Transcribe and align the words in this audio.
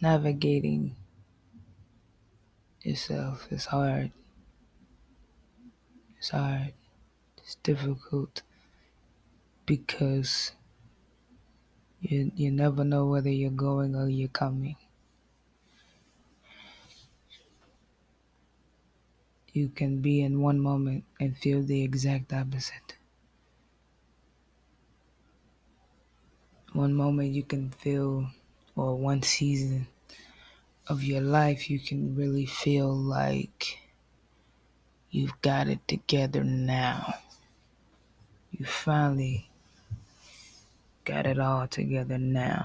navigating 0.00 0.94
yourself 2.82 3.46
is 3.50 3.66
hard. 3.66 4.12
It's 6.18 6.30
hard. 6.30 6.72
It's 7.38 7.56
difficult 7.62 8.42
because 9.66 10.52
you 12.00 12.30
you 12.36 12.50
never 12.50 12.84
know 12.84 13.06
whether 13.06 13.30
you're 13.30 13.50
going 13.50 13.94
or 13.96 14.08
you're 14.08 14.28
coming. 14.28 14.76
You 19.52 19.70
can 19.70 20.02
be 20.02 20.20
in 20.20 20.42
one 20.42 20.60
moment 20.60 21.04
and 21.18 21.36
feel 21.36 21.62
the 21.62 21.82
exact 21.82 22.32
opposite. 22.32 22.96
One 26.74 26.92
moment 26.92 27.32
you 27.32 27.42
can 27.42 27.70
feel, 27.70 28.28
or 28.76 28.94
one 28.94 29.22
season 29.22 29.88
of 30.86 31.02
your 31.02 31.22
life, 31.22 31.68
you 31.68 31.80
can 31.80 32.14
really 32.14 32.46
feel 32.46 32.94
like 32.94 33.78
you've 35.10 35.40
got 35.40 35.66
it 35.66 35.80
together 35.88 36.44
now. 36.44 37.14
You 38.52 38.66
finally 38.66 39.48
got 41.04 41.26
it 41.26 41.38
all 41.38 41.66
together 41.66 42.18
now. 42.18 42.64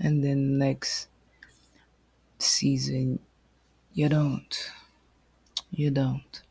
And 0.00 0.22
then 0.22 0.58
next 0.58 1.08
season, 2.38 3.20
you 3.94 4.08
don't. 4.08 4.70
You 5.70 5.90
don't. 5.90 6.43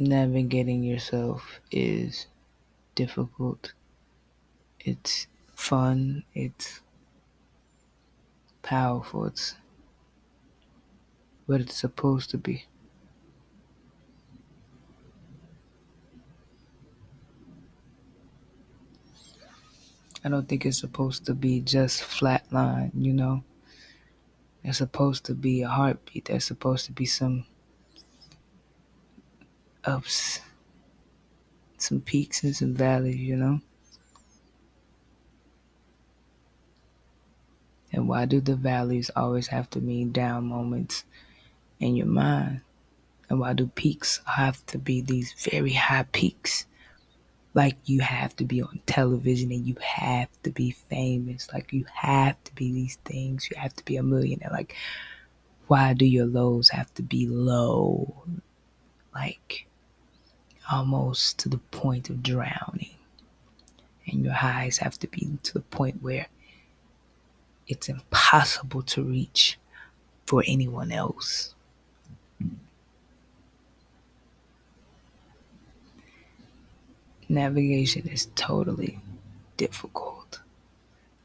Navigating 0.00 0.84
yourself 0.84 1.60
is 1.72 2.28
difficult. 2.94 3.72
It's 4.78 5.26
fun. 5.56 6.22
It's 6.34 6.82
powerful. 8.62 9.26
It's 9.26 9.56
what 11.46 11.60
it's 11.60 11.74
supposed 11.74 12.30
to 12.30 12.38
be. 12.38 12.64
I 20.24 20.28
don't 20.28 20.48
think 20.48 20.64
it's 20.64 20.78
supposed 20.78 21.26
to 21.26 21.34
be 21.34 21.60
just 21.60 22.02
flatline, 22.02 22.92
you 22.94 23.12
know? 23.12 23.42
There's 24.62 24.76
supposed 24.78 25.24
to 25.24 25.34
be 25.34 25.62
a 25.62 25.68
heartbeat. 25.68 26.26
There's 26.26 26.44
supposed 26.44 26.86
to 26.86 26.92
be 26.92 27.06
some 27.06 27.46
ups, 29.88 30.40
some 31.78 32.00
peaks 32.00 32.44
and 32.44 32.54
some 32.54 32.74
valleys, 32.74 33.16
you 33.16 33.36
know? 33.36 33.60
And 37.92 38.06
why 38.06 38.26
do 38.26 38.40
the 38.40 38.54
valleys 38.54 39.10
always 39.16 39.48
have 39.48 39.70
to 39.70 39.80
mean 39.80 40.12
down 40.12 40.44
moments 40.44 41.04
in 41.80 41.96
your 41.96 42.06
mind? 42.06 42.60
And 43.30 43.40
why 43.40 43.54
do 43.54 43.66
peaks 43.66 44.20
have 44.26 44.64
to 44.66 44.78
be 44.78 45.00
these 45.00 45.32
very 45.32 45.72
high 45.72 46.06
peaks? 46.12 46.66
Like 47.54 47.76
you 47.86 48.00
have 48.00 48.36
to 48.36 48.44
be 48.44 48.60
on 48.62 48.80
television 48.86 49.50
and 49.50 49.66
you 49.66 49.74
have 49.80 50.28
to 50.42 50.50
be 50.50 50.70
famous. 50.70 51.48
Like 51.52 51.72
you 51.72 51.86
have 51.92 52.42
to 52.44 52.54
be 52.54 52.72
these 52.72 52.96
things. 53.04 53.48
You 53.50 53.56
have 53.58 53.74
to 53.74 53.84
be 53.84 53.96
a 53.96 54.02
millionaire. 54.02 54.50
Like, 54.52 54.76
why 55.66 55.94
do 55.94 56.04
your 56.04 56.26
lows 56.26 56.68
have 56.68 56.92
to 56.94 57.02
be 57.02 57.26
low? 57.26 58.22
Like, 59.14 59.66
almost 60.70 61.38
to 61.40 61.48
the 61.48 61.58
point 61.58 62.10
of 62.10 62.22
drowning. 62.22 62.94
And 64.06 64.24
your 64.24 64.34
highs 64.34 64.78
have 64.78 64.98
to 65.00 65.08
be 65.08 65.38
to 65.42 65.54
the 65.54 65.60
point 65.60 66.02
where 66.02 66.26
it's 67.66 67.88
impossible 67.88 68.82
to 68.82 69.02
reach 69.02 69.58
for 70.26 70.42
anyone 70.46 70.90
else. 70.90 71.54
Navigation 77.28 78.08
is 78.08 78.26
totally 78.34 78.98
difficult. 79.58 80.40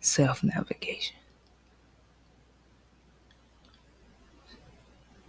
Self 0.01 0.43
navigation. 0.43 1.15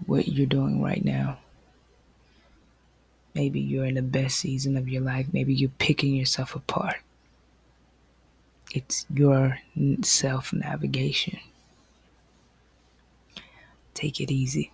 What 0.06 0.26
you're 0.26 0.46
doing 0.46 0.82
right 0.82 1.04
now. 1.04 1.38
Maybe 3.34 3.60
you're 3.60 3.84
in 3.84 3.94
the 3.94 4.02
best 4.02 4.38
season 4.38 4.76
of 4.76 4.88
your 4.88 5.02
life. 5.02 5.26
Maybe 5.32 5.52
you're 5.54 5.70
picking 5.78 6.14
yourself 6.14 6.54
apart. 6.54 6.96
It's 8.72 9.06
your 9.12 9.58
self 10.02 10.52
navigation. 10.52 11.38
Take 13.94 14.20
it 14.20 14.30
easy. 14.30 14.72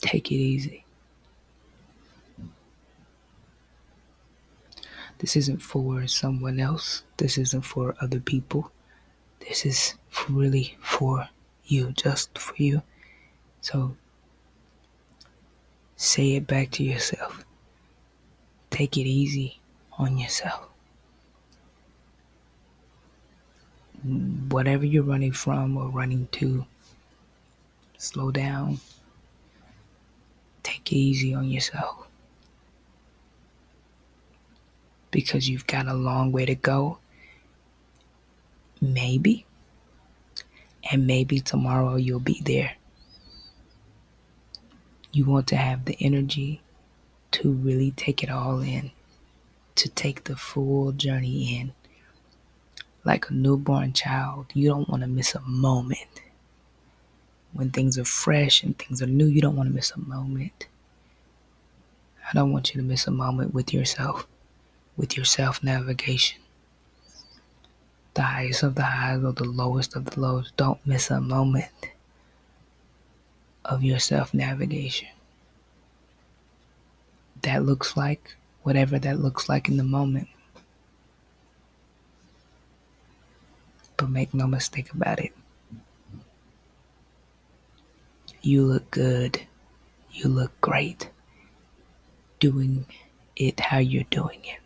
Take 0.00 0.30
it 0.30 0.36
easy. 0.36 0.84
This 5.18 5.34
isn't 5.34 5.60
for 5.60 6.06
someone 6.06 6.60
else. 6.60 7.02
This 7.16 7.38
isn't 7.38 7.62
for 7.62 7.96
other 8.00 8.20
people. 8.20 8.70
This 9.40 9.66
is 9.66 9.94
really 10.28 10.76
for 10.80 11.28
you, 11.64 11.92
just 11.92 12.38
for 12.38 12.54
you. 12.56 12.82
So 13.60 13.96
say 15.98 16.36
it 16.36 16.46
back 16.46 16.70
to 16.70 16.84
yourself. 16.84 17.44
Take 18.70 18.96
it 18.96 19.06
easy 19.06 19.58
on 19.98 20.16
yourself. 20.16 20.68
Whatever 24.48 24.86
you're 24.86 25.02
running 25.02 25.32
from 25.32 25.76
or 25.76 25.88
running 25.88 26.28
to, 26.32 26.64
slow 27.98 28.30
down. 28.30 28.78
Take 30.62 30.92
it 30.92 30.96
easy 30.96 31.34
on 31.34 31.50
yourself. 31.50 32.06
Because 35.10 35.48
you've 35.48 35.66
got 35.66 35.88
a 35.88 35.94
long 35.94 36.30
way 36.30 36.46
to 36.46 36.54
go. 36.54 36.98
Maybe. 38.80 39.46
And 40.92 41.08
maybe 41.08 41.40
tomorrow 41.40 41.96
you'll 41.96 42.20
be 42.20 42.40
there. 42.44 42.77
You 45.10 45.24
want 45.24 45.46
to 45.48 45.56
have 45.56 45.86
the 45.86 45.96
energy 46.00 46.60
to 47.32 47.50
really 47.50 47.92
take 47.92 48.22
it 48.22 48.30
all 48.30 48.60
in, 48.60 48.90
to 49.76 49.88
take 49.88 50.24
the 50.24 50.36
full 50.36 50.92
journey 50.92 51.58
in. 51.58 51.72
Like 53.04 53.30
a 53.30 53.34
newborn 53.34 53.94
child, 53.94 54.46
you 54.52 54.68
don't 54.68 54.88
want 54.88 55.02
to 55.02 55.08
miss 55.08 55.34
a 55.34 55.40
moment. 55.40 56.22
When 57.52 57.70
things 57.70 57.98
are 57.98 58.04
fresh 58.04 58.62
and 58.62 58.78
things 58.78 59.00
are 59.00 59.06
new, 59.06 59.26
you 59.26 59.40
don't 59.40 59.56
want 59.56 59.70
to 59.70 59.74
miss 59.74 59.92
a 59.92 60.00
moment. 60.00 60.66
I 62.28 62.34
don't 62.34 62.52
want 62.52 62.74
you 62.74 62.80
to 62.80 62.86
miss 62.86 63.06
a 63.06 63.10
moment 63.10 63.54
with 63.54 63.72
yourself, 63.72 64.26
with 64.98 65.16
your 65.16 65.24
self 65.24 65.62
navigation. 65.62 66.40
The 68.12 68.22
highest 68.22 68.62
of 68.62 68.74
the 68.74 68.82
highs 68.82 69.24
or 69.24 69.32
the 69.32 69.44
lowest 69.44 69.96
of 69.96 70.04
the 70.04 70.20
lows, 70.20 70.52
don't 70.56 70.84
miss 70.86 71.10
a 71.10 71.20
moment 71.20 71.70
of 73.68 73.84
your 73.84 73.98
self 73.98 74.34
navigation. 74.34 75.08
That 77.42 77.64
looks 77.64 77.96
like 77.96 78.34
whatever 78.62 78.98
that 78.98 79.20
looks 79.20 79.48
like 79.48 79.68
in 79.68 79.76
the 79.76 79.84
moment. 79.84 80.28
But 83.96 84.10
make 84.10 84.34
no 84.34 84.46
mistake 84.46 84.92
about 84.92 85.20
it. 85.20 85.32
You 88.42 88.64
look 88.64 88.90
good. 88.90 89.42
You 90.12 90.28
look 90.28 90.58
great 90.60 91.10
doing 92.40 92.86
it 93.36 93.60
how 93.60 93.78
you're 93.78 94.04
doing 94.04 94.40
it. 94.44 94.60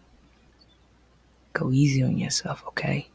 Go 1.53 1.71
easy 1.73 2.03
on 2.03 2.17
yourself, 2.19 2.63
okay? 2.69 3.09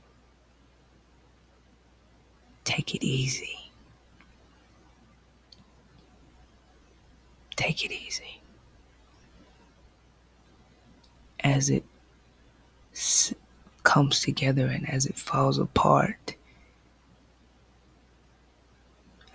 Take 2.64 2.94
it 2.94 3.04
easy. 3.04 3.67
Take 7.78 7.92
it 7.92 7.96
easy. 8.08 8.42
As 11.42 11.70
it 11.70 11.86
s- 12.92 13.36
comes 13.84 14.20
together 14.22 14.66
and 14.66 14.90
as 14.90 15.06
it 15.06 15.16
falls 15.16 15.60
apart, 15.60 16.36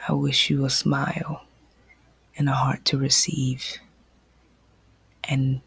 I 0.09 0.13
wish 0.15 0.51
you 0.51 0.65
a 0.65 0.71
smile 0.71 1.45
and 2.37 2.49
a 2.49 2.53
heart 2.53 2.85
to 2.87 2.99
receive 2.99 3.65
and 5.23 5.61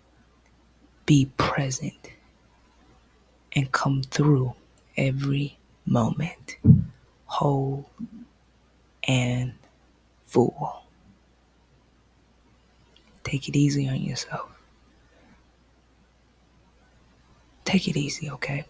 be 1.05 1.31
present 1.37 2.11
and 3.53 3.71
come 3.71 4.03
through 4.03 4.53
every 4.97 5.57
moment 5.85 6.57
whole 7.27 7.89
and 9.07 9.53
full. 10.25 10.84
Take 13.35 13.49
it 13.49 13.57
easy 13.57 13.89
on 13.89 14.01
yourself. 14.01 14.49
Take 17.65 17.89
it 17.89 17.97
easy, 17.97 18.31
okay? 18.31 18.63